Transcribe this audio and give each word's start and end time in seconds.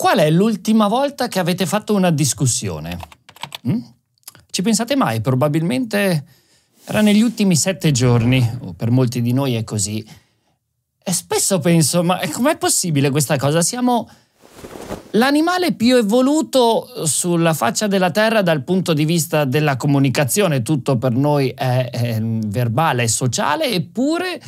Qual 0.00 0.16
è 0.16 0.30
l'ultima 0.30 0.88
volta 0.88 1.28
che 1.28 1.38
avete 1.38 1.66
fatto 1.66 1.94
una 1.94 2.10
discussione? 2.10 2.98
Mm? 3.68 3.82
Ci 4.50 4.62
pensate 4.62 4.96
mai? 4.96 5.20
Probabilmente 5.20 6.24
era 6.86 7.02
negli 7.02 7.20
ultimi 7.20 7.54
sette 7.54 7.90
giorni, 7.90 8.40
o 8.60 8.72
per 8.72 8.90
molti 8.90 9.20
di 9.20 9.34
noi 9.34 9.56
è 9.56 9.62
così. 9.62 10.02
E 11.04 11.12
spesso 11.12 11.58
penso, 11.58 12.02
ma 12.02 12.18
com'è 12.32 12.56
possibile 12.56 13.10
questa 13.10 13.36
cosa? 13.36 13.60
Siamo 13.60 14.08
l'animale 15.10 15.74
più 15.74 15.96
evoluto 15.96 17.06
sulla 17.06 17.52
faccia 17.52 17.86
della 17.86 18.10
Terra 18.10 18.40
dal 18.40 18.64
punto 18.64 18.94
di 18.94 19.04
vista 19.04 19.44
della 19.44 19.76
comunicazione. 19.76 20.62
Tutto 20.62 20.96
per 20.96 21.12
noi 21.12 21.50
è, 21.50 21.90
è 21.90 22.18
verbale 22.22 23.02
e 23.02 23.08
sociale, 23.08 23.66
eppure 23.66 24.40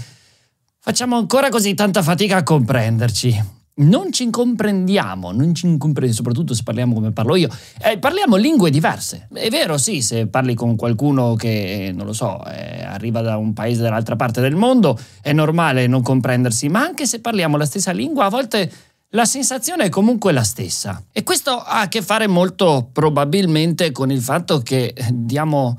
facciamo 0.79 1.19
ancora 1.19 1.51
così 1.51 1.75
tanta 1.75 2.03
fatica 2.03 2.39
a 2.39 2.43
comprenderci 2.43 3.61
non 3.75 4.13
ci 4.13 4.29
comprendiamo, 4.29 5.33
non 5.33 5.55
ci 5.55 5.63
comprendiamo, 5.79 6.13
soprattutto 6.13 6.55
se 6.55 6.63
parliamo 6.63 6.95
come 6.95 7.13
parlo 7.13 7.37
io. 7.37 7.49
Eh, 7.83 7.99
parliamo 7.99 8.37
lingue 8.37 8.71
diverse. 8.71 9.29
È 9.33 9.49
vero, 9.49 9.79
sì, 9.79 10.03
se 10.03 10.27
parli 10.27 10.55
con 10.55 10.77
qualcuno 10.77 11.35
che, 11.35 11.91
non 11.95 12.07
lo 12.07 12.13
so, 12.13 12.45
eh, 12.47 12.83
arriva 12.83 13.23
da 13.23 13.37
un 13.37 13.53
paese 13.53 13.83
dall'altra 13.83 14.17
parte 14.17 14.41
del 14.41 14.57
mondo, 14.57 14.99
è 15.23 15.33
normale 15.33 15.87
non 15.87 16.03
comprendersi, 16.03 16.69
ma 16.69 16.81
anche 16.81 17.07
se 17.07 17.21
parliamo 17.21 17.57
la 17.57 17.67
stessa 17.67 17.93
lingua, 17.93 18.27
a 18.27 18.31
volte 18.31 18.71
la 19.15 19.25
sensazione 19.25 19.85
è 19.85 19.89
comunque 19.89 20.33
la 20.33 20.43
stessa. 20.43 21.03
E 21.13 21.23
questo 21.23 21.53
ha 21.53 21.81
a 21.81 21.89
che 21.89 22.03
fare 22.03 22.27
molto 22.27 22.89
probabilmente 22.93 23.91
con 23.93 24.11
il 24.11 24.21
fatto 24.21 24.61
che 24.61 24.95
diamo 25.13 25.79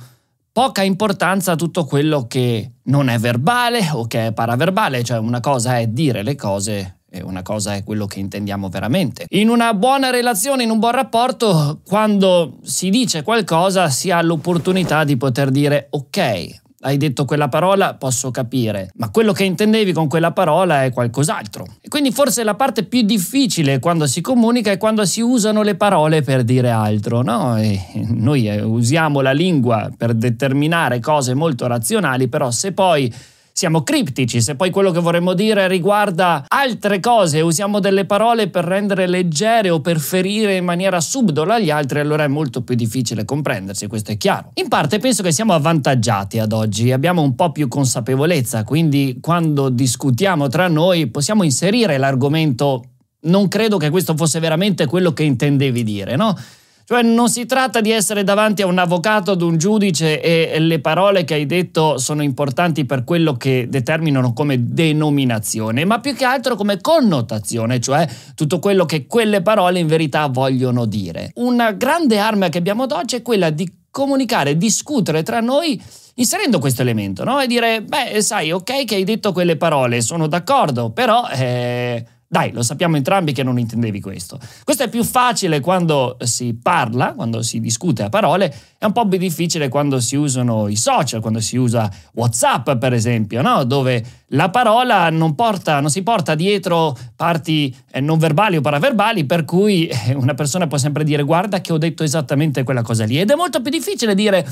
poca 0.52 0.84
importanza 0.84 1.54
a 1.54 1.56
tutto 1.56 1.86
quello 1.86 2.28
che 2.28 2.73
non 2.84 3.10
è 3.10 3.18
verbale 3.18 3.90
o 3.92 4.06
che 4.06 4.28
è 4.28 4.34
paraverbale, 4.34 5.04
cioè 5.04 5.18
una 5.18 5.40
cosa 5.40 5.80
è 5.80 5.88
dire 5.88 6.22
le 6.22 6.36
cose 6.36 6.98
una 7.22 7.41
cosa 7.41 7.76
è 7.76 7.84
quello 7.84 8.05
che 8.05 8.20
intendiamo 8.20 8.70
veramente. 8.70 9.26
In 9.30 9.49
una 9.49 9.73
buona 9.73 10.09
relazione, 10.09 10.63
in 10.63 10.70
un 10.70 10.80
buon 10.80 10.94
rapporto, 10.94 11.81
quando 11.86 12.58
si 12.63 12.89
dice 12.89 13.23
qualcosa 13.23 13.89
si 13.89 14.09
ha 14.11 14.22
l'opportunità 14.22 15.03
di 15.03 15.17
poter 15.17 15.52
dire 15.52 15.88
ok, 15.92 16.61
hai 16.83 16.97
detto 16.97 17.25
quella 17.25 17.50
parola, 17.50 17.95
posso 17.95 18.31
capire, 18.31 18.92
ma 18.95 19.09
quello 19.09 19.31
che 19.31 19.44
intendevi 19.44 19.94
con 19.94 20.08
quella 20.08 20.31
parola 20.31 20.83
è 20.83 20.92
qualcos'altro. 20.92 21.66
E 21.81 21.88
quindi 21.88 22.11
forse 22.11 22.44
la 22.44 22.55
parte 22.55 22.83
più 22.83 23.02
difficile 23.02 23.80
quando 23.80 24.05
si 24.05 24.22
comunica 24.22 24.72
è 24.72 24.77
quando 24.77 25.05
si 25.05 25.22
usano 25.22 25.61
le 25.61 25.75
parole 25.75 26.22
per 26.22 26.44
dire 26.44 26.70
altro, 26.70 27.22
no? 27.22 27.58
E 27.58 27.80
noi 28.09 28.48
eh, 28.48 28.61
usiamo 28.61 29.22
la 29.22 29.31
lingua 29.31 29.89
per 29.95 30.14
determinare 30.14 31.00
cose 31.00 31.33
molto 31.33 31.67
razionali, 31.67 32.27
però 32.27 32.52
se 32.52 32.73
poi 32.73 33.14
siamo 33.56 33.84
criptici, 33.84 34.42
se 34.42 34.56
poi 34.56 34.72
quello 34.72 34.90
che 34.90 35.00
vorremmo 35.00 35.34
dire 35.36 35.68
riguarda 35.68 36.44
altre 36.48 37.00
cose, 37.00 37.40
usiamo 37.40 37.80
delle 37.80 38.06
parole 38.06 38.50
per 38.50 38.66
rendere 38.66 39.06
leggere 39.06 39.70
o 39.70 39.80
per 39.80 40.00
ferire 40.00 40.56
in 40.56 40.66
maniera 40.66 41.00
subdola 41.00 41.60
gli 41.60 41.70
altri, 41.70 42.00
allora 42.00 42.23
è 42.23 42.28
molto 42.28 42.64
più 42.64 42.73
difficile 42.73 43.26
comprendersi, 43.26 43.86
questo 43.86 44.12
è 44.12 44.18
chiaro. 44.18 44.50
In 44.56 44.70
parte 44.70 44.98
penso 44.98 45.22
che 45.22 45.32
siamo 45.32 45.54
avvantaggiati 45.54 46.40
ad 46.40 46.52
oggi, 46.52 46.92
abbiamo 46.92 47.22
un 47.22 47.36
po' 47.36 47.52
più 47.52 47.68
consapevolezza, 47.68 48.64
quindi 48.64 49.20
quando 49.22 49.70
discutiamo 49.70 50.48
tra 50.48 50.67
noi 50.67 51.08
possiamo 51.08 51.44
inserire 51.44 51.98
l'argomento 51.98 52.86
non 53.26 53.48
credo 53.48 53.78
che 53.78 53.92
questo 53.92 54.17
fosse 54.17 54.40
veramente 54.40 54.88
quello 54.88 55.14
che 55.14 55.23
intendevi 55.23 55.84
dire, 55.84 56.16
no? 56.16 56.36
Cioè 56.86 57.02
non 57.02 57.30
si 57.30 57.45
tratta 57.45 57.80
di 57.80 57.92
essere 57.92 58.26
davanti 58.26 58.62
a 58.62 58.66
un 58.66 58.78
avvocato, 58.78 59.31
ad 59.31 59.42
un 59.42 59.58
giudice 59.58 60.22
e 60.22 60.59
le 60.59 60.80
parole 60.80 61.23
che 61.23 61.36
hai 61.36 61.45
detto 61.45 61.98
sono 61.98 62.23
importanti 62.23 62.86
per 62.86 63.06
quello 63.06 63.38
che 63.38 63.67
determinano 63.70 64.34
come 64.34 64.73
denominazione, 64.73 65.86
ma 65.86 66.00
più 66.00 66.14
che 66.14 66.26
altro 66.26 66.56
come 66.56 66.81
connotazione, 66.81 67.80
cioè 67.80 68.06
tutto 68.36 68.59
quello 68.59 68.86
che 68.86 69.08
quelle 69.08 69.42
parole 69.42 69.80
in 69.80 69.88
verità 69.88 70.28
vogliono 70.28 70.86
dire. 70.86 71.31
Una 71.36 71.72
grande 71.72 72.20
arma 72.20 72.50
che 72.50 72.58
abbiamo 72.58 72.84
ad 72.84 72.92
oggi 72.92 73.16
è 73.16 73.22
quella 73.22 73.50
di 73.50 73.72
comunicare, 73.89 74.58
discutere 74.58 75.23
tra 75.23 75.39
noi 75.39 75.81
inserendo 76.16 76.59
questo 76.59 76.81
elemento, 76.81 77.23
no? 77.23 77.39
E 77.39 77.48
dire, 77.48 77.82
beh, 77.82 78.21
sai, 78.21 78.52
ok 78.52 78.83
che 78.83 78.95
hai 78.95 79.04
detto 79.05 79.32
quelle 79.32 79.55
parole, 79.55 80.02
sono 80.02 80.27
d'accordo, 80.27 80.89
però... 80.89 81.27
Eh, 81.30 82.05
dai, 82.33 82.52
lo 82.52 82.64
sappiamo 82.64 82.95
entrambi 82.98 83.32
che 83.32 83.44
non 83.44 83.60
intendevi 83.60 84.02
questo. 84.02 84.39
Questo 84.64 84.82
è 84.82 84.89
più 84.89 85.04
facile 85.04 85.60
quando 85.60 86.17
si 86.21 86.55
parla, 86.60 87.14
quando 87.14 87.44
si 87.44 87.60
discute 87.60 88.02
a 88.02 88.10
parole, 88.10 88.52
è 88.80 88.86
un 88.86 88.92
po' 88.92 89.08
più 89.08 89.20
difficile 89.20 89.70
quando 89.70 89.99
si 89.99 90.16
usano 90.16 90.67
i 90.67 90.76
social, 90.76 91.21
quando 91.21 91.39
si 91.39 91.58
usa 91.58 91.88
WhatsApp, 92.14 92.71
per 92.71 92.92
esempio, 92.92 93.44
no? 93.44 93.64
dove 93.66 94.04
la 94.30 94.49
parola 94.49 95.11
non, 95.11 95.36
porta, 95.36 95.80
non 95.80 95.92
si 95.92 96.02
porta 96.02 96.33
dietro 96.33 96.98
parti 97.16 97.71
eh, 97.92 97.99
non 97.99 98.17
verbali 98.17 98.58
o 98.58 98.61
paraverbali, 98.61 99.26
per 99.26 99.45
cui 99.45 99.86
eh, 99.86 100.15
una 100.15 100.33
persona 100.33 100.65
può 100.65 100.80
sempre 100.80 101.04
dire 101.04 101.21
guarda 101.21 101.61
che 101.61 101.71
ho 101.71 101.77
detto 101.77 102.04
esattamente 102.04 102.64
quella 102.64 102.82
cosa 102.82 103.05
lì. 103.05 103.20
Ed 103.20 103.30
è 103.30 103.36
molto 103.36 103.61
più 103.61 103.70
difficile 103.70 104.15
dire 104.15 104.44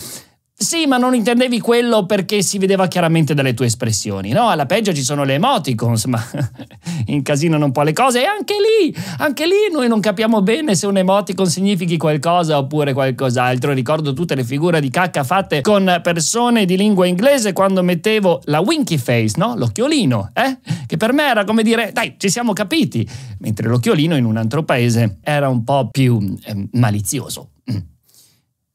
sì, 0.61 0.85
ma 0.85 0.97
non 0.97 1.15
intendevi 1.15 1.59
quello 1.59 2.05
perché 2.05 2.43
si 2.43 2.59
vedeva 2.59 2.87
chiaramente 2.87 3.33
dalle 3.33 3.55
tue 3.55 3.65
espressioni, 3.65 4.29
no? 4.29 4.49
Alla 4.49 4.67
peggio 4.67 4.93
ci 4.93 5.01
sono 5.01 5.23
le 5.23 5.33
emoticons, 5.33 6.05
ma 6.05 6.23
incasinano 7.07 7.65
un 7.65 7.71
po' 7.71 7.81
le 7.81 7.93
cose 7.93 8.21
e 8.21 8.25
anche 8.25 8.53
lì, 8.53 8.95
anche 9.17 9.47
lì 9.47 9.71
noi 9.71 9.87
non 9.87 9.99
capiamo 9.99 10.43
bene 10.43 10.75
se 10.75 10.85
un 10.85 10.97
emoticon 10.97 11.47
significhi 11.47 11.97
qualcosa 11.97 12.59
oppure 12.59 12.93
qualcos'altro. 12.93 13.73
Ricordo 13.73 14.13
tutte 14.13 14.35
le 14.35 14.43
figure 14.43 14.79
di 14.79 14.91
cacca 14.91 15.23
fatte 15.23 15.61
con 15.61 15.99
persone 16.03 16.65
di 16.65 16.77
lingua 16.77 17.07
inglese 17.07 17.53
quando 17.53 17.81
mettevo 17.81 18.41
la 18.45 18.59
winky 18.59 18.97
face, 18.97 19.33
no? 19.37 19.55
L'occhiolino, 19.55 20.29
eh? 20.33 20.59
Che 20.85 20.95
per 20.95 21.11
me 21.11 21.23
era 21.23 21.43
come 21.43 21.63
dire, 21.63 21.89
dai, 21.91 22.15
ci 22.17 22.29
siamo 22.29 22.53
capiti, 22.53 23.07
mentre 23.39 23.67
l'occhiolino 23.67 24.15
in 24.15 24.25
un 24.25 24.37
altro 24.37 24.63
paese 24.63 25.17
era 25.23 25.49
un 25.49 25.63
po' 25.63 25.87
più 25.89 26.37
eh, 26.43 26.67
malizioso. 26.73 27.49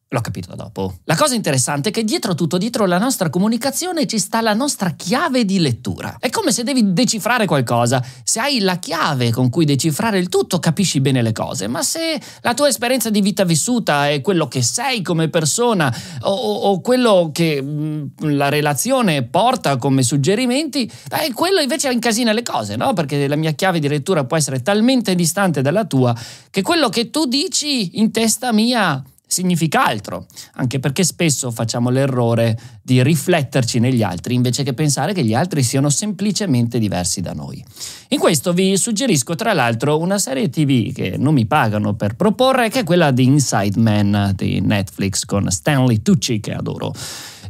Mm. 0.06 0.16
L'ho 0.16 0.20
capito 0.20 0.54
dopo. 0.54 0.94
La 1.04 1.16
cosa 1.16 1.34
interessante 1.34 1.88
è 1.88 1.92
che 1.92 2.04
dietro 2.04 2.36
tutto, 2.36 2.58
dietro 2.58 2.86
la 2.86 2.98
nostra 2.98 3.28
comunicazione 3.28 4.06
ci 4.06 4.20
sta 4.20 4.40
la 4.40 4.54
nostra 4.54 4.90
chiave 4.90 5.44
di 5.44 5.58
lettura. 5.58 6.16
È 6.20 6.30
come 6.30 6.52
se 6.52 6.62
devi 6.62 6.92
decifrare 6.92 7.44
qualcosa. 7.46 8.04
Se 8.22 8.38
hai 8.38 8.60
la 8.60 8.78
chiave 8.78 9.32
con 9.32 9.50
cui 9.50 9.64
decifrare 9.64 10.18
il 10.18 10.28
tutto, 10.28 10.60
capisci 10.60 11.00
bene 11.00 11.22
le 11.22 11.32
cose. 11.32 11.66
Ma 11.66 11.82
se 11.82 12.20
la 12.42 12.54
tua 12.54 12.68
esperienza 12.68 13.10
di 13.10 13.20
vita 13.20 13.44
vissuta 13.44 14.08
è 14.08 14.20
quello 14.20 14.46
che 14.46 14.62
sei 14.62 15.02
come 15.02 15.28
persona 15.28 15.92
o, 16.20 16.32
o 16.32 16.80
quello 16.80 17.30
che 17.32 17.60
mh, 17.60 18.36
la 18.36 18.48
relazione 18.48 19.24
porta 19.24 19.76
come 19.76 20.04
suggerimenti, 20.04 20.90
eh, 21.10 21.32
quello 21.32 21.60
invece 21.60 21.90
incasina 21.90 22.32
le 22.32 22.42
cose, 22.42 22.76
no? 22.76 22.92
Perché 22.92 23.26
la 23.26 23.36
mia 23.36 23.52
chiave 23.52 23.80
di 23.80 23.88
lettura 23.88 24.24
può 24.24 24.36
essere 24.36 24.62
talmente 24.62 25.16
distante 25.16 25.62
dalla 25.62 25.84
tua 25.84 26.14
che 26.48 26.62
quello 26.62 26.88
che 26.88 27.10
tu 27.10 27.26
dici 27.26 27.98
in 27.98 28.12
testa 28.12 28.52
mia 28.52 29.02
significa 29.26 29.84
altro, 29.84 30.26
anche 30.54 30.78
perché 30.78 31.02
spesso 31.02 31.50
facciamo 31.50 31.90
l'errore 31.90 32.56
di 32.80 33.02
rifletterci 33.02 33.80
negli 33.80 34.02
altri 34.02 34.34
invece 34.34 34.62
che 34.62 34.72
pensare 34.72 35.12
che 35.12 35.24
gli 35.24 35.34
altri 35.34 35.64
siano 35.64 35.90
semplicemente 35.90 36.78
diversi 36.78 37.20
da 37.20 37.32
noi. 37.32 37.62
In 38.08 38.20
questo 38.20 38.52
vi 38.52 38.76
suggerisco 38.76 39.34
tra 39.34 39.52
l'altro 39.52 39.98
una 39.98 40.18
serie 40.18 40.48
TV 40.48 40.92
che 40.92 41.16
non 41.18 41.34
mi 41.34 41.46
pagano 41.46 41.94
per 41.94 42.14
proporre, 42.14 42.68
che 42.68 42.80
è 42.80 42.84
quella 42.84 43.10
di 43.10 43.24
Inside 43.24 43.80
Man 43.80 44.32
di 44.36 44.60
Netflix 44.60 45.24
con 45.24 45.50
Stanley 45.50 46.02
Tucci 46.02 46.38
che 46.38 46.52
adoro. 46.52 46.94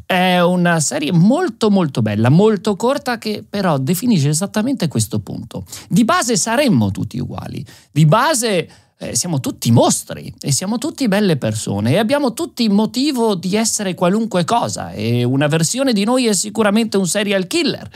È 0.06 0.38
una 0.40 0.78
serie 0.78 1.12
molto 1.12 1.68
molto 1.68 2.00
bella, 2.00 2.28
molto 2.28 2.76
corta 2.76 3.18
che 3.18 3.44
però 3.48 3.76
definisce 3.76 4.28
esattamente 4.28 4.86
questo 4.88 5.18
punto. 5.18 5.64
Di 5.88 6.04
base 6.04 6.36
saremmo 6.36 6.92
tutti 6.92 7.18
uguali, 7.18 7.64
di 7.90 8.06
base 8.06 8.68
eh, 8.98 9.14
siamo 9.14 9.40
tutti 9.40 9.70
mostri 9.70 10.32
e 10.40 10.52
siamo 10.52 10.78
tutti 10.78 11.06
belle 11.08 11.36
persone 11.36 11.92
e 11.92 11.98
abbiamo 11.98 12.32
tutti 12.32 12.68
motivo 12.68 13.34
di 13.34 13.54
essere 13.54 13.94
qualunque 13.94 14.44
cosa 14.44 14.92
e 14.92 15.22
una 15.22 15.48
versione 15.48 15.92
di 15.92 16.04
noi 16.04 16.26
è 16.26 16.32
sicuramente 16.32 16.96
un 16.96 17.06
serial 17.06 17.46
killer. 17.46 17.88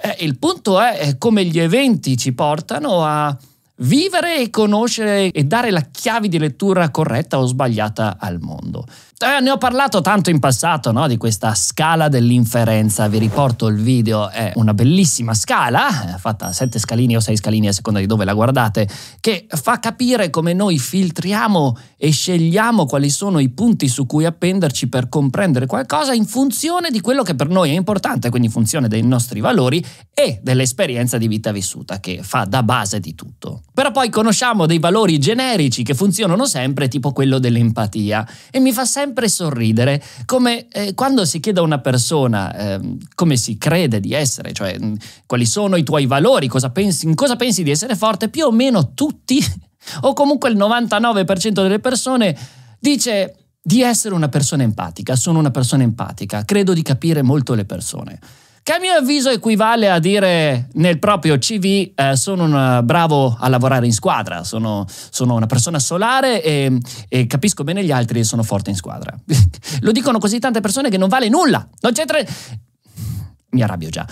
Eh, 0.00 0.24
il 0.24 0.36
punto 0.38 0.80
è 0.80 1.16
come 1.16 1.44
gli 1.44 1.58
eventi 1.58 2.16
ci 2.16 2.32
portano 2.32 3.04
a 3.04 3.36
vivere 3.78 4.40
e 4.40 4.50
conoscere 4.50 5.30
e 5.30 5.44
dare 5.44 5.70
la 5.70 5.80
chiave 5.90 6.28
di 6.28 6.38
lettura 6.38 6.90
corretta 6.90 7.38
o 7.38 7.46
sbagliata 7.46 8.18
al 8.20 8.38
mondo. 8.40 8.86
Eh, 9.16 9.40
ne 9.40 9.50
ho 9.52 9.58
parlato 9.58 10.00
tanto 10.00 10.30
in 10.30 10.40
passato 10.40 10.90
no? 10.90 11.06
di 11.06 11.16
questa 11.16 11.54
scala 11.54 12.08
dell'inferenza, 12.08 13.06
vi 13.06 13.18
riporto 13.18 13.68
il 13.68 13.76
video, 13.76 14.28
è 14.28 14.50
una 14.56 14.74
bellissima 14.74 15.34
scala, 15.34 16.16
fatta 16.18 16.46
a 16.46 16.52
sette 16.52 16.80
scalini 16.80 17.14
o 17.14 17.20
sei 17.20 17.36
scalini 17.36 17.68
a 17.68 17.72
seconda 17.72 18.00
di 18.00 18.06
dove 18.06 18.24
la 18.24 18.34
guardate, 18.34 18.88
che 19.20 19.46
fa 19.48 19.78
capire 19.78 20.30
come 20.30 20.52
noi 20.52 20.80
filtriamo 20.80 21.78
e 21.96 22.10
scegliamo 22.10 22.86
quali 22.86 23.08
sono 23.08 23.38
i 23.38 23.50
punti 23.50 23.86
su 23.86 24.04
cui 24.04 24.24
appenderci 24.24 24.88
per 24.88 25.08
comprendere 25.08 25.66
qualcosa 25.66 26.12
in 26.12 26.26
funzione 26.26 26.90
di 26.90 27.00
quello 27.00 27.22
che 27.22 27.36
per 27.36 27.48
noi 27.48 27.70
è 27.70 27.74
importante, 27.74 28.30
quindi 28.30 28.48
in 28.48 28.52
funzione 28.52 28.88
dei 28.88 29.02
nostri 29.02 29.38
valori 29.38 29.82
e 30.12 30.40
dell'esperienza 30.42 31.18
di 31.18 31.28
vita 31.28 31.52
vissuta 31.52 32.00
che 32.00 32.18
fa 32.24 32.46
da 32.46 32.64
base 32.64 32.98
di 32.98 33.14
tutto. 33.14 33.62
Però 33.72 33.92
poi 33.92 34.10
conosciamo 34.10 34.66
dei 34.66 34.80
valori 34.80 35.18
generici 35.18 35.84
che 35.84 35.94
funzionano 35.94 36.46
sempre, 36.46 36.88
tipo 36.88 37.12
quello 37.12 37.38
dell'empatia, 37.38 38.28
e 38.50 38.58
mi 38.58 38.72
fa 38.72 38.84
sempre 38.84 39.02
sorridere 39.28 40.02
come 40.24 40.68
eh, 40.68 40.94
quando 40.94 41.24
si 41.24 41.40
chiede 41.40 41.60
a 41.60 41.62
una 41.62 41.80
persona 41.80 42.56
eh, 42.56 42.96
come 43.14 43.36
si 43.36 43.58
crede 43.58 44.00
di 44.00 44.12
essere, 44.14 44.52
cioè 44.52 44.78
mh, 44.78 44.96
quali 45.26 45.46
sono 45.46 45.76
i 45.76 45.82
tuoi 45.82 46.06
valori, 46.06 46.48
cosa 46.48 46.70
pensi, 46.70 47.06
in 47.06 47.14
cosa 47.14 47.36
pensi 47.36 47.62
di 47.62 47.70
essere 47.70 47.96
forte, 47.96 48.28
più 48.28 48.46
o 48.46 48.50
meno 48.50 48.94
tutti 48.94 49.42
O 50.02 50.12
comunque 50.12 50.50
il 50.50 50.56
99% 50.56 51.50
delle 51.50 51.78
persone 51.78 52.36
dice 52.78 53.36
di 53.60 53.82
essere 53.82 54.14
una 54.14 54.28
persona 54.28 54.62
empatica, 54.62 55.16
sono 55.16 55.38
una 55.38 55.50
persona 55.50 55.82
empatica, 55.82 56.44
credo 56.44 56.74
di 56.74 56.82
capire 56.82 57.22
molto 57.22 57.54
le 57.54 57.64
persone 57.64 58.18
che 58.64 58.72
a 58.72 58.78
mio 58.78 58.94
avviso 58.94 59.28
equivale 59.28 59.90
a 59.90 59.98
dire 59.98 60.68
nel 60.72 60.98
proprio 60.98 61.36
CV 61.36 61.92
eh, 61.94 62.16
sono 62.16 62.44
un, 62.44 62.80
bravo 62.82 63.36
a 63.38 63.46
lavorare 63.48 63.84
in 63.84 63.92
squadra, 63.92 64.42
sono, 64.42 64.86
sono 64.88 65.34
una 65.34 65.44
persona 65.44 65.78
solare 65.78 66.42
e, 66.42 66.78
e, 67.10 67.26
capisco 67.26 67.62
bene 67.62 67.84
gli 67.84 67.92
altri 67.92 68.20
e 68.20 68.24
sono 68.24 68.42
forte 68.42 68.70
in 68.70 68.76
squadra. 68.76 69.14
Lo 69.80 69.92
dicono 69.92 70.18
così 70.18 70.38
tante 70.38 70.60
persone 70.60 70.88
che 70.88 70.96
non 70.96 71.10
vale 71.10 71.28
nulla, 71.28 71.68
non 71.80 71.92
c'è 71.92 72.06
tre... 72.06 72.26
Mi 73.50 73.62
arrabbio 73.62 73.90
già. 73.90 74.08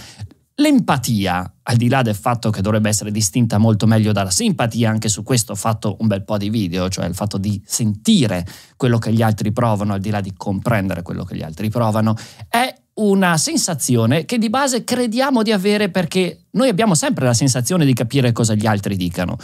L'empatia, 0.56 1.54
al 1.62 1.76
di 1.76 1.88
là 1.88 2.02
del 2.02 2.14
fatto 2.14 2.50
che 2.50 2.60
dovrebbe 2.60 2.90
essere 2.90 3.10
distinta 3.10 3.56
molto 3.56 3.86
meglio 3.86 4.12
dalla 4.12 4.30
simpatia, 4.30 4.90
anche 4.90 5.08
su 5.08 5.22
questo 5.22 5.52
ho 5.52 5.56
fatto 5.56 5.96
un 6.00 6.08
bel 6.08 6.24
po' 6.24 6.36
di 6.36 6.50
video, 6.50 6.90
cioè 6.90 7.06
il 7.06 7.14
fatto 7.14 7.38
di 7.38 7.60
sentire 7.64 8.46
quello 8.76 8.98
che 8.98 9.14
gli 9.14 9.22
altri 9.22 9.50
provano, 9.50 9.94
al 9.94 10.00
di 10.00 10.10
là 10.10 10.20
di 10.20 10.34
comprendere 10.36 11.00
quello 11.00 11.24
che 11.24 11.36
gli 11.36 11.42
altri 11.42 11.70
provano, 11.70 12.14
è 12.50 12.81
una 13.02 13.36
sensazione 13.36 14.24
che 14.24 14.38
di 14.38 14.48
base 14.48 14.84
crediamo 14.84 15.42
di 15.42 15.52
avere 15.52 15.88
perché 15.88 16.44
noi 16.52 16.68
abbiamo 16.68 16.94
sempre 16.94 17.24
la 17.24 17.34
sensazione 17.34 17.84
di 17.84 17.94
capire 17.94 18.32
cosa 18.32 18.54
gli 18.54 18.66
altri 18.66 18.96
dicano. 18.96 19.36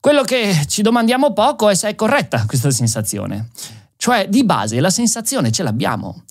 Quello 0.00 0.22
che 0.22 0.64
ci 0.68 0.82
domandiamo 0.82 1.32
poco 1.32 1.68
è 1.68 1.74
se 1.74 1.88
è 1.88 1.94
corretta 1.94 2.44
questa 2.46 2.70
sensazione. 2.70 3.50
Cioè, 3.96 4.28
di 4.28 4.44
base, 4.44 4.80
la 4.80 4.90
sensazione 4.90 5.50
ce 5.50 5.62
l'abbiamo. 5.62 6.24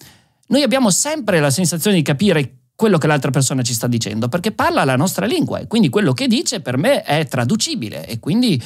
Noi 0.48 0.62
abbiamo 0.62 0.90
sempre 0.90 1.40
la 1.40 1.50
sensazione 1.50 1.96
di 1.96 2.04
capire 2.04 2.58
quello 2.75 2.98
che 2.98 3.08
l'altra 3.08 3.31
persona 3.31 3.62
ci 3.62 3.74
sta 3.74 3.88
dicendo, 3.88 4.28
perché 4.28 4.52
parla 4.52 4.84
la 4.84 4.96
nostra 4.96 5.25
lingua 5.25 5.60
e 5.60 5.68
quindi 5.68 5.90
quello 5.90 6.14
che 6.14 6.28
dice 6.28 6.60
per 6.60 6.78
me 6.78 7.02
è 7.04 7.25
traducibile 7.25 8.06
e 8.06 8.20
quindi 8.20 8.62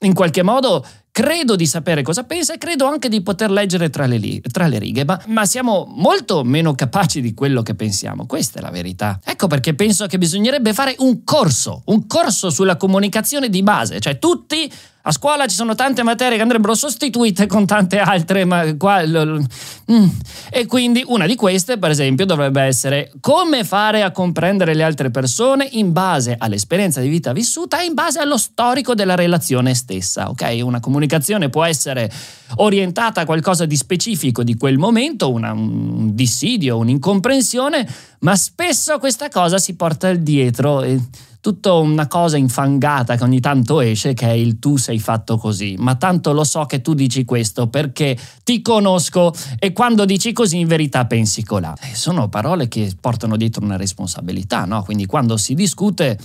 in 0.00 0.14
qualche 0.14 0.42
modo 0.42 0.84
credo 1.12 1.56
di 1.56 1.66
sapere 1.66 2.02
cosa 2.02 2.24
pensa 2.24 2.54
e 2.54 2.58
credo 2.58 2.86
anche 2.86 3.10
di 3.10 3.20
poter 3.20 3.50
leggere 3.50 3.90
tra 3.90 4.06
le, 4.06 4.40
tra 4.40 4.66
le 4.66 4.78
righe, 4.78 5.04
ma, 5.04 5.22
ma, 5.26 5.44
siamo 5.44 5.84
molto 5.94 6.42
meno 6.42 6.74
capaci 6.74 7.20
di 7.20 7.34
quello 7.34 7.62
che 7.62 7.74
pensiamo, 7.74 8.24
questa 8.24 8.58
è 8.58 8.62
la 8.62 8.70
verità. 8.70 9.20
Ecco 9.22 9.46
perché 9.46 9.74
penso 9.74 10.06
che 10.06 10.16
bisognerebbe 10.16 10.72
fare 10.72 10.96
un 10.98 11.22
corso, 11.22 11.82
un 11.86 12.06
corso 12.06 12.48
sulla 12.48 12.76
comunicazione 12.76 13.50
di 13.50 13.62
base, 13.62 14.00
cioè 14.00 14.18
tutti 14.18 14.72
a 15.04 15.10
scuola 15.10 15.46
ci 15.46 15.56
sono 15.56 15.74
tante 15.74 16.02
materie 16.04 16.36
che 16.36 16.42
andrebbero 16.42 16.74
sostituite 16.74 17.46
con 17.46 17.66
tante 17.66 17.98
altre, 17.98 18.44
ma 18.44 18.76
qua... 18.76 19.04
Mm. 19.04 20.08
E 20.50 20.66
quindi 20.66 21.02
una 21.06 21.26
di 21.26 21.34
queste, 21.34 21.76
per 21.76 21.90
esempio, 21.90 22.24
dovrebbe 22.24 22.62
essere 22.62 23.10
come 23.20 23.64
fare 23.64 24.02
a 24.02 24.12
comprendere 24.12 24.74
le 24.74 24.84
altre 24.84 25.10
persone 25.10 25.68
in 25.72 25.92
base 25.92 26.36
all'esperienza 26.38 27.00
di 27.00 27.08
vita 27.08 27.32
vissuta 27.32 27.80
e 27.80 27.86
in 27.86 27.94
base 27.94 28.20
allo 28.20 28.38
storico 28.38 28.94
della 28.94 29.16
relazione 29.16 29.74
stessa, 29.74 30.28
ok? 30.28 30.60
Una 30.62 30.80
comunicazione 30.80 31.48
può 31.48 31.64
essere 31.64 32.10
orientata 32.56 33.22
a 33.22 33.24
qualcosa 33.24 33.66
di 33.66 33.76
specifico 33.76 34.44
di 34.44 34.56
quel 34.56 34.78
momento, 34.78 35.30
una, 35.30 35.52
un 35.52 36.14
dissidio, 36.14 36.76
un'incomprensione, 36.78 37.88
ma 38.20 38.36
spesso 38.36 38.98
questa 38.98 39.28
cosa 39.30 39.58
si 39.58 39.74
porta 39.74 40.12
dietro. 40.14 40.82
E, 40.82 41.00
tutta 41.42 41.72
una 41.72 42.06
cosa 42.06 42.36
infangata 42.36 43.16
che 43.16 43.24
ogni 43.24 43.40
tanto 43.40 43.80
esce 43.80 44.14
che 44.14 44.26
è 44.26 44.30
il 44.30 44.60
tu 44.60 44.76
sei 44.76 45.00
fatto 45.00 45.36
così, 45.36 45.74
ma 45.76 45.96
tanto 45.96 46.32
lo 46.32 46.44
so 46.44 46.66
che 46.66 46.80
tu 46.80 46.94
dici 46.94 47.24
questo 47.24 47.66
perché 47.66 48.16
ti 48.44 48.62
conosco 48.62 49.34
e 49.58 49.72
quando 49.72 50.04
dici 50.04 50.32
così 50.32 50.60
in 50.60 50.68
verità 50.68 51.04
pensi 51.04 51.42
colà. 51.42 51.76
E 51.80 51.96
sono 51.96 52.28
parole 52.28 52.68
che 52.68 52.92
portano 52.98 53.36
dietro 53.36 53.64
una 53.64 53.76
responsabilità, 53.76 54.66
no? 54.66 54.84
Quindi 54.84 55.04
quando 55.06 55.36
si 55.36 55.54
discute 55.54 56.16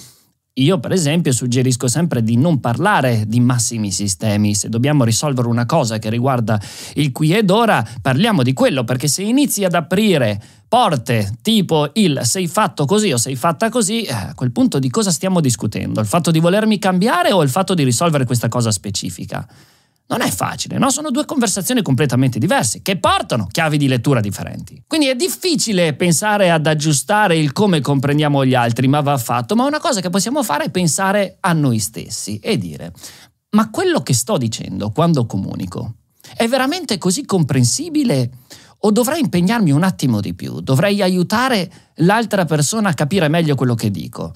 io, 0.60 0.80
per 0.80 0.92
esempio, 0.92 1.32
suggerisco 1.32 1.88
sempre 1.88 2.24
di 2.24 2.36
non 2.36 2.60
parlare 2.60 3.26
di 3.28 3.40
massimi 3.40 3.92
sistemi. 3.92 4.56
Se 4.56 4.70
dobbiamo 4.70 5.04
risolvere 5.04 5.48
una 5.48 5.66
cosa 5.66 6.00
che 6.00 6.10
riguarda 6.10 6.60
il 6.96 7.12
qui 7.12 7.36
ed 7.36 7.50
ora, 7.52 7.88
parliamo 8.02 8.42
di 8.42 8.54
quello, 8.54 8.84
perché 8.84 9.08
se 9.08 9.22
inizi 9.22 9.64
ad 9.64 9.76
aprire 9.76 10.42
porte 10.68 11.38
tipo 11.42 11.92
il 11.94 12.22
sei 12.24 12.48
fatto 12.48 12.86
così 12.86 13.12
o 13.12 13.18
sei 13.18 13.36
fatta 13.36 13.70
così, 13.70 14.04
eh, 14.04 14.14
a 14.14 14.34
quel 14.34 14.52
punto 14.52 14.80
di 14.80 14.90
cosa 14.90 15.12
stiamo 15.12 15.42
discutendo? 15.42 16.02
Il 16.02 16.08
fatto 16.08 16.32
di 16.32 16.40
volermi 16.40 16.80
cambiare 16.80 17.32
o 17.32 17.44
il 17.44 17.50
fatto 17.50 17.74
di 17.74 17.84
risolvere 17.84 18.26
questa 18.26 18.48
cosa 18.48 18.72
specifica? 18.72 19.48
Non 20.10 20.22
è 20.22 20.30
facile, 20.32 20.78
no? 20.78 20.90
Sono 20.90 21.12
due 21.12 21.26
conversazioni 21.26 21.82
completamente 21.82 22.40
diverse 22.40 22.82
che 22.82 22.98
portano 22.98 23.48
chiavi 23.52 23.78
di 23.78 23.90
lettura 23.90 24.22
differenti. 24.22 24.82
Quindi 24.88 25.08
è 25.08 25.16
difficile 25.16 25.96
pensare 25.96 26.50
ad 26.50 26.66
aggiustare 26.66 27.38
il 27.38 27.52
come 27.52 27.82
comprendiamo 27.82 28.46
gli 28.46 28.56
altri, 28.56 28.88
ma 28.88 29.02
va 29.02 29.18
fatto. 29.18 29.56
Ma 29.56 29.66
una 29.66 29.80
cosa 29.80 30.00
che 30.00 30.10
possiamo 30.10 30.44
fare 30.44 30.66
è 30.66 30.72
pensare 30.72 31.38
a 31.42 31.52
noi 31.52 31.80
stessi 31.80 32.40
e 32.40 32.58
dire: 32.58 32.94
ma 33.52 33.70
quello 33.70 34.02
che 34.02 34.14
sto 34.14 34.38
dicendo 34.38 34.92
quando 34.92 35.26
comunico 35.26 35.96
è 36.36 36.48
veramente 36.48 36.98
così 36.98 37.26
comprensibile? 37.26 38.32
O 38.82 38.92
dovrei 38.92 39.22
impegnarmi 39.22 39.72
un 39.72 39.82
attimo 39.82 40.22
di 40.22 40.36
più? 40.36 40.62
Dovrei 40.62 41.02
aiutare 41.02 41.70
l'altra 41.96 42.46
persona 42.46 42.90
a 42.90 42.94
capire 42.94 43.28
meglio 43.28 43.56
quello 43.56 43.74
che 43.74 43.90
dico? 43.90 44.34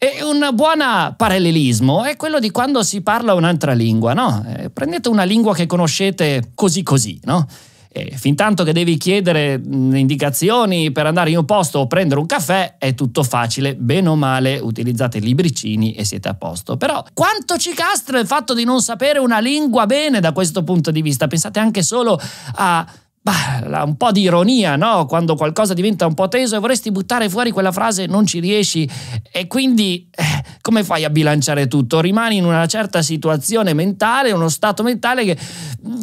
E 0.00 0.22
un 0.22 0.48
buon 0.54 0.78
parallelismo 1.16 2.04
è 2.04 2.14
quello 2.14 2.38
di 2.38 2.52
quando 2.52 2.84
si 2.84 3.00
parla 3.00 3.34
un'altra 3.34 3.72
lingua, 3.72 4.12
no? 4.12 4.46
Eh, 4.56 4.70
prendete 4.70 5.08
una 5.08 5.24
lingua 5.24 5.56
che 5.56 5.66
conoscete 5.66 6.52
così 6.54 6.84
così, 6.84 7.18
no? 7.24 7.44
E 7.88 8.16
fin 8.16 8.36
tanto 8.36 8.62
che 8.62 8.72
devi 8.72 8.96
chiedere 8.96 9.60
indicazioni 9.60 10.92
per 10.92 11.06
andare 11.06 11.30
in 11.30 11.38
un 11.38 11.44
posto 11.44 11.80
o 11.80 11.88
prendere 11.88 12.20
un 12.20 12.26
caffè, 12.26 12.76
è 12.78 12.94
tutto 12.94 13.24
facile, 13.24 13.74
bene 13.74 14.10
o 14.10 14.14
male, 14.14 14.60
utilizzate 14.60 15.18
i 15.18 15.20
libricini 15.20 15.94
e 15.94 16.04
siete 16.04 16.28
a 16.28 16.34
posto. 16.34 16.76
Però 16.76 17.04
quanto 17.12 17.56
ci 17.56 17.72
castra 17.74 18.20
il 18.20 18.26
fatto 18.28 18.54
di 18.54 18.62
non 18.62 18.80
sapere 18.80 19.18
una 19.18 19.40
lingua 19.40 19.86
bene 19.86 20.20
da 20.20 20.30
questo 20.30 20.62
punto 20.62 20.92
di 20.92 21.02
vista? 21.02 21.26
Pensate 21.26 21.58
anche 21.58 21.82
solo 21.82 22.20
a 22.54 22.86
bah, 23.28 23.82
un 23.84 23.96
po' 23.96 24.12
di 24.12 24.22
ironia, 24.22 24.76
no? 24.76 25.06
Quando 25.06 25.34
qualcosa 25.34 25.74
diventa 25.74 26.06
un 26.06 26.14
po' 26.14 26.28
teso 26.28 26.56
e 26.56 26.58
vorresti 26.58 26.90
buttare 26.90 27.28
fuori 27.28 27.50
quella 27.50 27.72
frase, 27.72 28.06
non 28.06 28.26
ci 28.26 28.40
riesci 28.40 28.88
e 29.30 29.46
quindi 29.46 30.08
eh, 30.14 30.44
come 30.60 30.84
fai 30.84 31.04
a 31.04 31.10
bilanciare 31.10 31.68
tutto? 31.68 32.00
Rimani 32.00 32.36
in 32.36 32.44
una 32.44 32.66
certa 32.66 33.02
situazione 33.02 33.74
mentale, 33.74 34.32
uno 34.32 34.48
stato 34.48 34.82
mentale 34.82 35.24
che, 35.24 35.38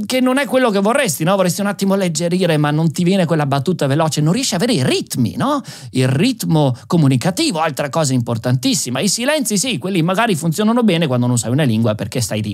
che 0.05 0.19
non 0.19 0.37
è 0.37 0.45
quello 0.45 0.69
che 0.69 0.79
vorresti, 0.79 1.23
no? 1.23 1.35
Vorresti 1.35 1.61
un 1.61 1.67
attimo 1.67 1.93
alleggerire, 1.93 2.57
ma 2.57 2.71
non 2.71 2.91
ti 2.91 3.03
viene 3.03 3.25
quella 3.25 3.45
battuta 3.45 3.87
veloce, 3.87 4.21
non 4.21 4.33
riesci 4.33 4.53
a 4.53 4.57
avere 4.57 4.73
i 4.73 4.83
ritmi, 4.83 5.35
no? 5.35 5.61
Il 5.91 6.07
ritmo 6.07 6.75
comunicativo, 6.87 7.59
altra 7.59 7.89
cosa 7.89 8.13
importantissima. 8.13 8.99
I 8.99 9.07
silenzi, 9.07 9.57
sì, 9.57 9.77
quelli 9.77 10.01
magari 10.01 10.35
funzionano 10.35 10.83
bene 10.83 11.07
quando 11.07 11.27
non 11.27 11.37
sai 11.37 11.51
una 11.51 11.63
lingua 11.63 11.95
perché 11.95 12.21
stai 12.21 12.41
lì. 12.41 12.53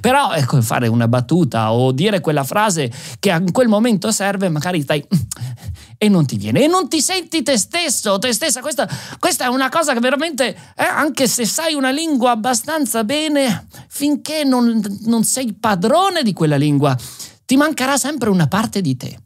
Però 0.00 0.32
ecco, 0.32 0.60
fare 0.60 0.88
una 0.88 1.08
battuta 1.08 1.72
o 1.72 1.92
dire 1.92 2.20
quella 2.20 2.44
frase 2.44 2.90
che 3.18 3.30
in 3.30 3.52
quel 3.52 3.68
momento 3.68 4.07
momento 4.08 4.10
serve, 4.10 4.48
magari 4.48 4.82
stai 4.82 5.04
e 5.98 6.08
non 6.08 6.26
ti 6.26 6.36
viene 6.36 6.62
e 6.62 6.66
non 6.66 6.88
ti 6.88 7.00
senti 7.00 7.42
te 7.42 7.56
stesso 7.56 8.18
te 8.18 8.32
stessa. 8.32 8.60
Questa, 8.60 8.88
questa, 9.18 9.44
è 9.44 9.48
una 9.48 9.68
cosa 9.68 9.92
che 9.92 10.00
veramente, 10.00 10.48
eh, 10.76 10.82
anche 10.82 11.28
se 11.28 11.44
sai 11.44 11.74
una 11.74 11.90
lingua 11.90 12.30
abbastanza 12.30 13.04
bene, 13.04 13.66
finché 13.88 14.44
non, 14.44 14.82
non 15.02 15.24
sei 15.24 15.54
padrone 15.54 16.22
di 16.22 16.32
quella 16.32 16.56
lingua, 16.56 16.96
ti 17.44 17.56
mancherà 17.56 17.96
sempre 17.96 18.30
una 18.30 18.46
parte 18.46 18.80
di 18.80 18.96
te. 18.96 19.18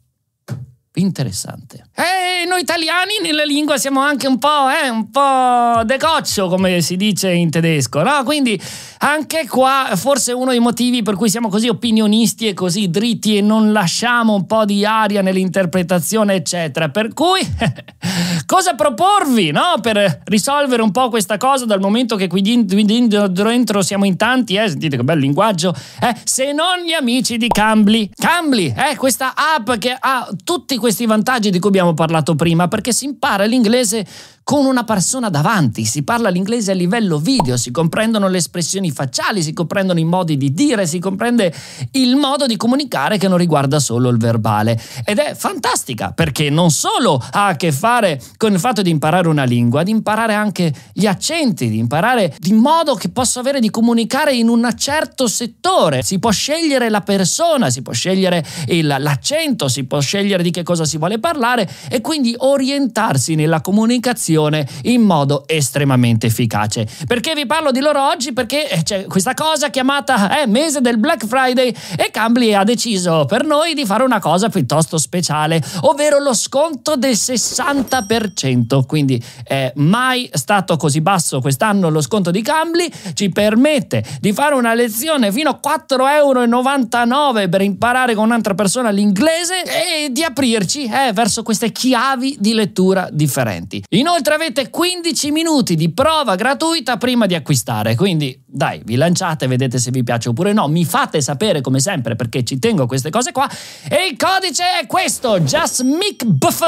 Interessante. 0.95 1.87
E 1.95 2.45
noi 2.47 2.61
italiani 2.61 3.13
nella 3.19 3.43
lingua 3.43 3.77
siamo 3.77 4.01
anche 4.01 4.27
un 4.27 4.37
po', 4.37 4.69
eh, 4.69 4.89
un 4.89 5.09
po' 5.09 5.81
decoccio, 5.85 6.47
come 6.49 6.81
si 6.81 6.97
dice 6.97 7.31
in 7.31 7.49
tedesco, 7.49 8.03
no? 8.03 8.23
Quindi 8.23 8.61
anche 8.99 9.47
qua 9.47 9.89
forse 9.95 10.33
uno 10.33 10.51
dei 10.51 10.59
motivi 10.59 11.01
per 11.01 11.15
cui 11.15 11.31
siamo 11.31 11.49
così 11.49 11.67
opinionisti 11.67 12.47
e 12.47 12.53
così 12.53 12.91
dritti 12.91 13.37
e 13.37 13.41
non 13.41 13.71
lasciamo 13.71 14.35
un 14.35 14.45
po' 14.45 14.65
di 14.65 14.85
aria 14.85 15.23
nell'interpretazione, 15.23 16.35
eccetera. 16.35 16.89
Per 16.89 17.11
cui 17.13 17.41
cosa 18.45 18.73
proporvi, 18.75 19.51
no? 19.51 19.75
Per 19.81 20.21
risolvere 20.25 20.81
un 20.81 20.91
po' 20.91 21.09
questa 21.09 21.37
cosa 21.37 21.65
dal 21.65 21.79
momento 21.79 22.15
che 22.15 22.27
qui 22.27 22.41
dentro 22.41 23.81
siamo 23.81 24.05
in 24.05 24.17
tanti, 24.17 24.55
eh? 24.55 24.69
Sentite 24.69 24.97
che 24.97 25.03
bel 25.03 25.19
linguaggio, 25.19 25.73
eh? 26.01 26.15
Se 26.23 26.51
non 26.51 26.83
gli 26.85 26.93
amici 26.93 27.37
di 27.37 27.47
Cambly. 27.47 28.09
Cambly, 28.15 28.73
eh? 28.75 28.95
Questa 28.95 29.33
app 29.35 29.71
che 29.73 29.95
ha 29.97 30.27
tutti 30.43 30.77
questi 30.77 31.05
vantaggi 31.05 31.49
di 31.49 31.59
cui 31.59 31.69
abbiamo 31.69 31.93
parlato 31.93 32.35
prima, 32.35 32.67
perché 32.67 32.91
si 32.91 33.05
impara 33.05 33.45
l'inglese 33.45 34.05
con 34.43 34.65
una 34.65 34.83
persona 34.83 35.29
davanti, 35.29 35.85
si 35.85 36.03
parla 36.03 36.27
l'inglese 36.27 36.71
a 36.71 36.73
livello 36.73 37.17
video, 37.17 37.55
si 37.55 37.71
comprendono 37.71 38.27
le 38.27 38.37
espressioni 38.37 38.91
facciali, 38.91 39.41
si 39.41 39.53
comprendono 39.53 39.99
i 39.99 40.03
modi 40.03 40.35
di 40.35 40.53
dire, 40.53 40.85
si 40.85 40.99
comprende 40.99 41.53
il 41.91 42.17
modo 42.17 42.45
di 42.45 42.57
comunicare 42.57 43.17
che 43.17 43.29
non 43.29 43.37
riguarda 43.37 43.79
solo 43.79 44.09
il 44.09 44.17
verbale. 44.17 44.79
Ed 45.05 45.19
è 45.19 45.33
fantastica 45.33 46.11
perché 46.11 46.49
non 46.49 46.71
solo 46.71 47.23
ha 47.31 47.47
a 47.47 47.55
che 47.55 47.71
fare 47.71 48.21
con 48.35 48.51
il 48.51 48.59
fatto 48.59 48.81
di 48.81 48.89
imparare 48.89 49.29
una 49.29 49.45
lingua, 49.45 49.83
di 49.83 49.91
imparare 49.91 50.33
anche 50.33 50.73
gli 50.91 51.05
accenti, 51.05 51.69
di 51.69 51.77
imparare 51.77 52.35
di 52.37 52.51
modo 52.51 52.95
che 52.95 53.09
posso 53.09 53.39
avere 53.39 53.61
di 53.61 53.69
comunicare 53.69 54.35
in 54.35 54.49
un 54.49 54.69
certo 54.75 55.27
settore. 55.27 56.03
Si 56.03 56.19
può 56.19 56.31
scegliere 56.31 56.89
la 56.89 57.01
persona, 57.01 57.69
si 57.69 57.81
può 57.81 57.93
scegliere 57.93 58.45
il, 58.67 58.87
l'accento, 58.87 59.69
si 59.69 59.85
può 59.85 60.01
scegliere 60.01 60.43
di 60.43 60.51
che 60.51 60.63
cosa 60.63 60.83
si 60.83 60.97
vuole 60.97 61.19
parlare 61.19 61.69
e 61.89 62.01
quindi 62.01 62.35
orientarsi 62.37 63.35
nella 63.35 63.61
comunicazione 63.61 64.31
lezione 64.33 64.67
in 64.83 65.01
modo 65.01 65.43
estremamente 65.47 66.27
efficace. 66.27 66.87
Perché 67.07 67.33
vi 67.35 67.45
parlo 67.45 67.71
di 67.71 67.79
loro 67.79 68.05
oggi? 68.07 68.33
Perché 68.33 68.69
eh, 68.69 68.83
c'è 68.83 69.05
questa 69.05 69.33
cosa 69.33 69.69
chiamata 69.69 70.41
eh, 70.41 70.47
mese 70.47 70.81
del 70.81 70.97
Black 70.97 71.25
Friday 71.25 71.73
e 71.95 72.09
Cambly 72.11 72.53
ha 72.53 72.63
deciso 72.63 73.25
per 73.25 73.45
noi 73.45 73.73
di 73.73 73.85
fare 73.85 74.03
una 74.03 74.19
cosa 74.19 74.49
piuttosto 74.49 74.97
speciale, 74.97 75.61
ovvero 75.81 76.19
lo 76.19 76.33
sconto 76.33 76.95
del 76.95 77.13
60%. 77.13 78.85
Quindi 78.85 79.23
è 79.43 79.71
mai 79.75 80.29
stato 80.33 80.77
così 80.77 81.01
basso 81.01 81.41
quest'anno 81.41 81.89
lo 81.89 82.01
sconto 82.01 82.31
di 82.31 82.41
Cambly, 82.41 82.89
ci 83.13 83.29
permette 83.29 84.03
di 84.19 84.33
fare 84.33 84.55
una 84.55 84.73
lezione 84.73 85.31
fino 85.31 85.49
a 85.49 85.59
4,99 85.63 86.15
euro 86.15 87.49
per 87.49 87.61
imparare 87.61 88.15
con 88.15 88.25
un'altra 88.25 88.53
persona 88.53 88.89
l'inglese 88.89 89.63
e 89.63 90.11
di 90.11 90.23
aprirci 90.23 90.85
eh, 90.85 91.11
verso 91.13 91.43
queste 91.43 91.71
chiavi 91.71 92.37
di 92.39 92.53
lettura 92.53 93.07
differenti. 93.11 93.83
Inoltre 93.89 94.22
avete 94.31 94.69
15 94.69 95.31
minuti 95.31 95.75
di 95.75 95.91
prova 95.91 96.35
gratuita 96.35 96.95
prima 96.95 97.25
di 97.25 97.35
acquistare, 97.35 97.95
quindi 97.95 98.41
dai, 98.45 98.81
vi 98.85 98.95
lanciate, 98.95 99.47
vedete 99.47 99.77
se 99.79 99.91
vi 99.91 100.03
piace 100.03 100.29
oppure 100.29 100.53
no, 100.53 100.69
mi 100.69 100.85
fate 100.85 101.19
sapere 101.19 101.59
come 101.59 101.79
sempre 101.79 102.15
perché 102.15 102.45
ci 102.45 102.59
tengo 102.59 102.83
a 102.83 102.87
queste 102.87 103.09
cose 103.09 103.33
qua 103.33 103.49
e 103.89 104.07
il 104.09 104.17
codice 104.17 104.63
è 104.81 104.87
questo, 104.87 105.39
JustMickBuff. 105.39 106.61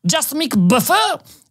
JustMickBuff, 0.00 0.90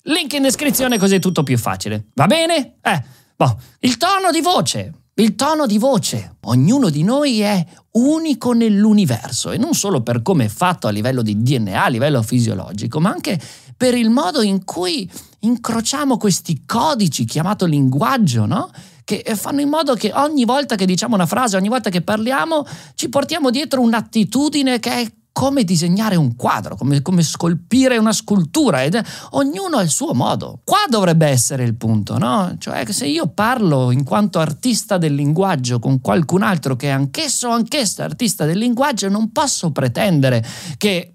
link 0.03 0.33
in 0.33 0.41
descrizione 0.41 0.97
così 0.97 1.15
è 1.15 1.19
tutto 1.19 1.43
più 1.43 1.57
facile. 1.57 2.05
Va 2.13 2.25
bene? 2.25 2.77
Eh, 2.81 3.03
boh, 3.35 3.59
il 3.81 3.97
tono 3.97 4.31
di 4.31 4.41
voce. 4.41 4.93
Il 5.17 5.35
tono 5.35 5.65
di 5.65 5.77
voce. 5.77 6.35
Ognuno 6.43 6.89
di 6.89 7.01
noi 7.03 7.39
è 7.39 7.65
unico 7.91 8.51
nell'universo 8.51 9.51
e 9.51 9.57
non 9.57 9.73
solo 9.73 10.01
per 10.01 10.21
come 10.21 10.45
è 10.45 10.49
fatto 10.49 10.87
a 10.87 10.89
livello 10.89 11.21
di 11.21 11.41
DNA, 11.41 11.85
a 11.85 11.87
livello 11.87 12.21
fisiologico, 12.21 12.99
ma 12.99 13.11
anche 13.11 13.39
per 13.77 13.95
il 13.95 14.09
modo 14.09 14.41
in 14.41 14.63
cui 14.63 15.09
incrociamo 15.39 16.17
questi 16.17 16.63
codici 16.65 17.25
chiamato 17.25 17.65
linguaggio, 17.65 18.45
no? 18.45 18.69
che 19.05 19.23
fanno 19.35 19.61
in 19.61 19.69
modo 19.69 19.93
che 19.93 20.11
ogni 20.15 20.45
volta 20.45 20.75
che 20.75 20.85
diciamo 20.85 21.13
una 21.13 21.27
frase, 21.27 21.55
ogni 21.55 21.69
volta 21.69 21.91
che 21.91 22.01
parliamo, 22.01 22.65
ci 22.95 23.07
portiamo 23.07 23.51
dietro 23.51 23.81
un'attitudine 23.81 24.79
che 24.79 24.91
è 24.91 25.11
come 25.31 25.65
disegnare 25.65 26.15
un 26.15 26.37
quadro, 26.37 26.77
come, 26.77 27.01
come, 27.01 27.21
scolpire 27.21 27.97
una 27.97 28.13
scultura, 28.13 28.83
ed 28.83 28.97
ognuno 29.31 29.77
ha 29.77 29.81
il 29.81 29.89
suo 29.89 30.13
modo. 30.13 30.61
Qua 30.63 30.85
dovrebbe 30.87 31.27
essere 31.27 31.65
il 31.65 31.75
punto, 31.75 32.17
no? 32.17 32.55
Cioè 32.57 32.89
se 32.89 33.05
io 33.05 33.27
parlo 33.27 33.91
in 33.91 34.05
quanto 34.05 34.39
artista 34.39 34.97
del 34.97 35.13
linguaggio 35.13 35.79
con 35.79 35.99
qualcun 35.99 36.41
altro 36.41 36.77
che 36.77 36.87
è 36.87 36.91
anch'esso 36.91 37.49
o 37.49 37.51
anch'essa 37.51 38.05
artista 38.05 38.45
del 38.45 38.57
linguaggio, 38.57 39.09
non 39.09 39.33
posso 39.33 39.71
pretendere 39.71 40.41
che 40.77 41.14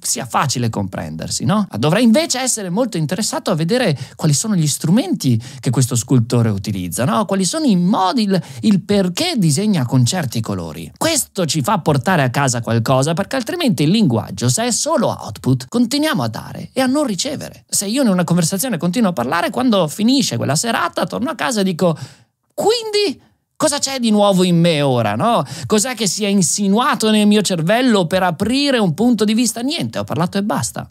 sia 0.00 0.26
facile 0.26 0.70
comprendersi, 0.70 1.44
no? 1.44 1.66
Dovrei 1.78 2.04
invece 2.04 2.40
essere 2.40 2.70
molto 2.70 2.96
interessato 2.96 3.50
a 3.50 3.54
vedere 3.54 3.96
quali 4.16 4.32
sono 4.32 4.54
gli 4.54 4.66
strumenti 4.66 5.40
che 5.60 5.70
questo 5.70 5.94
scultore 5.94 6.48
utilizza, 6.48 7.04
no? 7.04 7.24
Quali 7.24 7.44
sono 7.44 7.66
i 7.66 7.76
modi, 7.76 8.22
il, 8.22 8.42
il 8.60 8.82
perché 8.82 9.34
disegna 9.36 9.84
con 9.84 10.04
certi 10.04 10.40
colori. 10.40 10.90
Questo 10.96 11.44
ci 11.46 11.62
fa 11.62 11.78
portare 11.78 12.22
a 12.22 12.30
casa 12.30 12.60
qualcosa 12.60 13.14
perché 13.14 13.36
altrimenti 13.36 13.82
il 13.82 13.90
linguaggio, 13.90 14.48
se 14.48 14.64
è 14.64 14.70
solo 14.70 15.08
output, 15.08 15.66
continuiamo 15.68 16.22
a 16.22 16.28
dare 16.28 16.70
e 16.72 16.80
a 16.80 16.86
non 16.86 17.04
ricevere. 17.04 17.64
Se 17.68 17.86
io 17.86 18.02
in 18.02 18.08
una 18.08 18.24
conversazione 18.24 18.78
continuo 18.78 19.10
a 19.10 19.12
parlare, 19.12 19.50
quando 19.50 19.88
finisce 19.88 20.36
quella 20.36 20.56
serata 20.56 21.06
torno 21.06 21.30
a 21.30 21.34
casa 21.34 21.60
e 21.60 21.64
dico 21.64 21.96
quindi 22.54 23.20
Cosa 23.56 23.78
c'è 23.78 23.98
di 23.98 24.10
nuovo 24.10 24.44
in 24.44 24.60
me 24.60 24.82
ora, 24.82 25.14
no? 25.14 25.42
Cos'è 25.64 25.94
che 25.94 26.06
si 26.06 26.24
è 26.24 26.28
insinuato 26.28 27.10
nel 27.10 27.26
mio 27.26 27.40
cervello 27.40 28.06
per 28.06 28.22
aprire 28.22 28.76
un 28.76 28.92
punto 28.92 29.24
di 29.24 29.32
vista? 29.32 29.62
Niente, 29.62 29.98
ho 29.98 30.04
parlato 30.04 30.36
e 30.36 30.42
basta. 30.42 30.86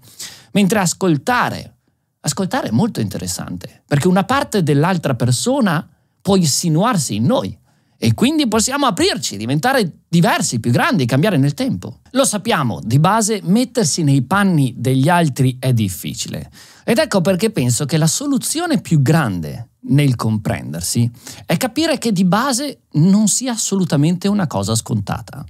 Mentre 0.53 0.79
ascoltare, 0.79 1.75
ascoltare 2.22 2.69
è 2.69 2.72
molto 2.72 3.01
interessante, 3.01 3.84
perché 3.86 4.07
una 4.07 4.24
parte 4.24 4.63
dell'altra 4.63 5.13
persona 5.13 5.88
può 6.19 6.36
insinuarsi 6.38 7.15
in 7.15 7.25
noi 7.25 7.55
e 7.98 8.13
quindi 8.15 8.48
possiamo 8.48 8.88
aprirci, 8.88 9.38
diventare 9.38 10.00
diversi, 10.07 10.60
più 10.60 10.72
grandi, 10.72 11.05
cambiare 11.05 11.38
nel 11.38 11.53
tempo. 11.53 12.00
Lo 12.12 12.25
sappiamo, 12.25 12.79
di 12.84 12.98
base 12.98 13.41
mettersi 13.43 14.01
nei 14.01 14.24
panni 14.24 14.74
degli 14.75 15.07
altri 15.07 15.57
è 15.60 15.72
difficile. 15.72 16.50
Ed 16.84 16.98
ecco 16.98 17.22
perché 17.22 17.51
penso 17.51 17.86
che 17.86 17.98
la 17.98 18.07
soluzione 18.07 18.81
più 18.81 19.03
grande 19.03 19.69
nel 19.88 20.15
comprendersi 20.15 21.10
è 21.46 21.58
capire 21.58 21.98
che 21.98 22.12
di 22.12 22.25
base 22.25 22.82
non 22.94 23.27
sia 23.27 23.54
assolutamente 23.54 24.27
una 24.27 24.48
cosa 24.48 24.75
scontata. 24.75 25.46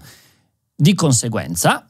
Di 0.76 0.94
conseguenza, 0.94 1.86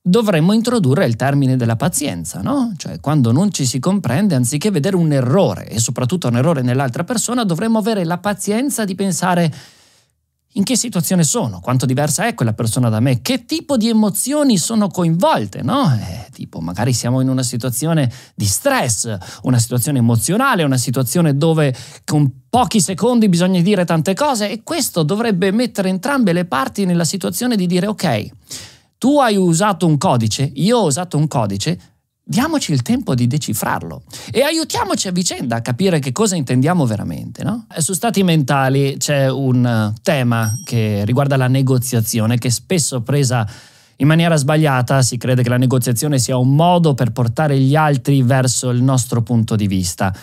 dovremmo 0.00 0.52
introdurre 0.52 1.04
il 1.04 1.16
termine 1.16 1.56
della 1.56 1.76
pazienza, 1.76 2.40
no? 2.40 2.72
Cioè, 2.76 3.00
quando 3.00 3.32
non 3.32 3.52
ci 3.52 3.66
si 3.66 3.78
comprende, 3.78 4.34
anziché 4.34 4.70
vedere 4.70 4.96
un 4.96 5.12
errore, 5.12 5.68
e 5.68 5.78
soprattutto 5.78 6.28
un 6.28 6.36
errore 6.36 6.62
nell'altra 6.62 7.04
persona, 7.04 7.44
dovremmo 7.44 7.78
avere 7.78 8.04
la 8.04 8.18
pazienza 8.18 8.84
di 8.84 8.94
pensare 8.94 9.52
in 10.54 10.64
che 10.64 10.76
situazione 10.76 11.22
sono, 11.22 11.60
quanto 11.60 11.86
diversa 11.86 12.26
è 12.26 12.34
quella 12.34 12.54
persona 12.54 12.88
da 12.88 12.98
me, 12.98 13.22
che 13.22 13.44
tipo 13.44 13.76
di 13.76 13.88
emozioni 13.88 14.58
sono 14.58 14.88
coinvolte, 14.88 15.62
no? 15.62 15.94
Eh, 15.94 16.28
tipo, 16.32 16.58
magari 16.60 16.92
siamo 16.92 17.20
in 17.20 17.28
una 17.28 17.44
situazione 17.44 18.10
di 18.34 18.46
stress, 18.46 19.16
una 19.42 19.58
situazione 19.58 19.98
emozionale, 19.98 20.64
una 20.64 20.76
situazione 20.76 21.36
dove 21.36 21.72
con 22.04 22.30
pochi 22.50 22.80
secondi 22.80 23.28
bisogna 23.28 23.60
dire 23.60 23.84
tante 23.84 24.14
cose 24.14 24.50
e 24.50 24.62
questo 24.64 25.04
dovrebbe 25.04 25.52
mettere 25.52 25.88
entrambe 25.88 26.32
le 26.32 26.46
parti 26.46 26.84
nella 26.84 27.04
situazione 27.04 27.54
di 27.54 27.66
dire 27.66 27.86
ok, 27.86 28.28
tu 28.98 29.20
hai 29.20 29.36
usato 29.36 29.86
un 29.86 29.98
codice, 29.98 30.50
io 30.54 30.78
ho 30.78 30.86
usato 30.86 31.16
un 31.16 31.28
codice, 31.28 31.78
diamoci 32.30 32.70
il 32.70 32.82
tempo 32.82 33.16
di 33.16 33.26
decifrarlo 33.26 34.04
e 34.30 34.42
aiutiamoci 34.42 35.08
a 35.08 35.10
vicenda 35.10 35.56
a 35.56 35.60
capire 35.62 35.98
che 35.98 36.12
cosa 36.12 36.36
intendiamo 36.36 36.86
veramente. 36.86 37.42
No? 37.42 37.66
Su 37.78 37.92
stati 37.92 38.22
mentali 38.22 38.94
c'è 38.98 39.28
un 39.28 39.66
eh, 39.66 40.00
tema 40.00 40.56
che 40.64 41.04
riguarda 41.04 41.36
la 41.36 41.48
negoziazione 41.48 42.38
che 42.38 42.50
spesso 42.50 43.00
presa 43.00 43.44
in 43.96 44.06
maniera 44.06 44.36
sbagliata 44.36 45.02
si 45.02 45.16
crede 45.16 45.42
che 45.42 45.48
la 45.48 45.56
negoziazione 45.56 46.20
sia 46.20 46.36
un 46.36 46.54
modo 46.54 46.94
per 46.94 47.10
portare 47.10 47.58
gli 47.58 47.74
altri 47.74 48.22
verso 48.22 48.70
il 48.70 48.80
nostro 48.80 49.22
punto 49.22 49.56
di 49.56 49.66
vista. 49.66 50.14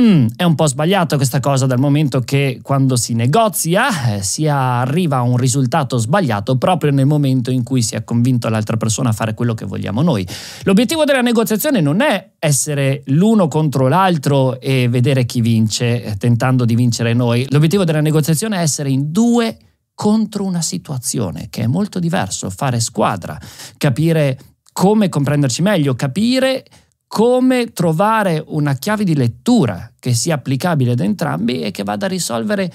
Mm, 0.00 0.28
è 0.36 0.44
un 0.44 0.54
po' 0.54 0.66
sbagliato 0.66 1.16
questa 1.16 1.40
cosa 1.40 1.66
dal 1.66 1.78
momento 1.78 2.20
che 2.20 2.60
quando 2.62 2.96
si 2.96 3.12
negozia 3.12 4.14
eh, 4.14 4.22
si 4.22 4.46
arriva 4.46 5.18
a 5.18 5.22
un 5.22 5.36
risultato 5.36 5.98
sbagliato 5.98 6.56
proprio 6.56 6.90
nel 6.90 7.06
momento 7.06 7.50
in 7.50 7.62
cui 7.62 7.82
si 7.82 7.96
è 7.96 8.04
convinto 8.04 8.48
l'altra 8.48 8.76
persona 8.76 9.10
a 9.10 9.12
fare 9.12 9.34
quello 9.34 9.52
che 9.52 9.66
vogliamo 9.66 10.00
noi. 10.00 10.26
L'obiettivo 10.62 11.04
della 11.04 11.20
negoziazione 11.20 11.80
non 11.80 12.00
è 12.00 12.32
essere 12.38 13.02
l'uno 13.06 13.48
contro 13.48 13.88
l'altro 13.88 14.58
e 14.60 14.88
vedere 14.88 15.26
chi 15.26 15.40
vince, 15.40 16.02
eh, 16.02 16.16
tentando 16.16 16.64
di 16.64 16.74
vincere 16.74 17.12
noi. 17.12 17.46
L'obiettivo 17.50 17.84
della 17.84 18.00
negoziazione 18.00 18.56
è 18.56 18.60
essere 18.60 18.90
in 18.90 19.10
due 19.10 19.56
contro 19.94 20.44
una 20.44 20.62
situazione, 20.62 21.48
che 21.50 21.64
è 21.64 21.66
molto 21.66 21.98
diverso, 21.98 22.48
fare 22.48 22.80
squadra, 22.80 23.38
capire 23.76 24.38
come 24.72 25.10
comprenderci 25.10 25.60
meglio, 25.60 25.94
capire 25.94 26.64
come 27.12 27.72
trovare 27.72 28.40
una 28.46 28.74
chiave 28.74 29.02
di 29.02 29.16
lettura 29.16 29.90
che 29.98 30.14
sia 30.14 30.36
applicabile 30.36 30.92
ad 30.92 31.00
entrambi 31.00 31.60
e 31.60 31.72
che 31.72 31.82
vada 31.82 32.06
a 32.06 32.08
risolvere 32.08 32.72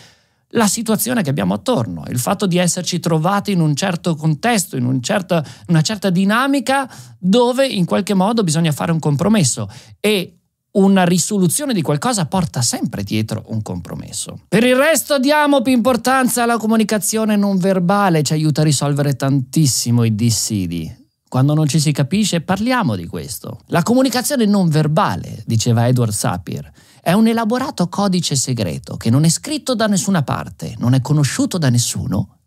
la 0.50 0.68
situazione 0.68 1.24
che 1.24 1.30
abbiamo 1.30 1.54
attorno, 1.54 2.04
il 2.10 2.20
fatto 2.20 2.46
di 2.46 2.58
esserci 2.58 3.00
trovati 3.00 3.54
in 3.54 3.62
un 3.62 3.74
certo 3.78 4.16
contesto, 4.16 4.76
in 4.76 4.84
un 4.84 5.02
certo, 5.02 5.42
una 5.68 5.82
certa 5.82 6.10
dinamica 6.10 6.86
dove 7.18 7.66
in 7.66 7.86
qualche 7.86 8.14
modo 8.14 8.44
bisogna 8.44 8.74
fare 8.74 8.92
un 8.92 9.00
compromesso 9.00 9.70
e 10.02 10.38
una 10.72 11.06
risoluzione 11.06 11.74
di 11.74 11.82
qualcosa 11.82 12.26
porta 12.26 12.62
sempre 12.62 13.04
dietro 13.04 13.46
un 13.48 13.62
compromesso. 13.62 14.42
Per 14.50 14.66
il 14.66 14.76
resto 14.76 15.18
diamo 15.18 15.62
più 15.62 15.72
importanza 15.72 16.44
alla 16.44 16.58
comunicazione 16.58 17.38
non 17.38 17.58
verbale, 17.58 18.22
ci 18.22 18.34
aiuta 18.34 18.60
a 18.60 18.66
risolvere 18.66 19.16
tantissimo 19.16 20.04
i 20.04 20.14
dissidi. 20.14 21.04
Quando 21.36 21.54
non 21.54 21.68
ci 21.68 21.82
si 21.82 21.92
capisce 21.92 22.40
parliamo 22.40 22.96
di 22.96 23.08
questo. 23.08 23.60
La 23.66 23.84
comunicazione 23.84 24.46
non 24.46 24.70
verbale, 24.70 25.44
diceva 25.46 25.86
Edward 25.86 26.14
Sapir, 26.14 26.72
è 27.02 27.12
un 27.12 27.28
elaborato 27.28 27.90
codice 27.90 28.38
segreto 28.38 28.96
che 28.96 29.10
non 29.10 29.26
è 29.26 29.28
scritto 29.28 29.76
da 29.76 29.88
nessuna 29.88 30.24
parte, 30.24 30.76
non 30.78 30.94
è 30.94 31.02
conosciuto 31.02 31.58
da 31.58 31.70
nessuno, 31.70 32.38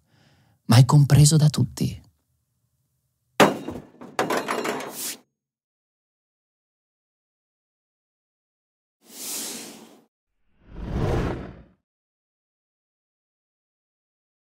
ma 0.64 0.76
è 0.76 0.86
compreso 0.86 1.36
da 1.36 1.50
tutti. 1.50 2.00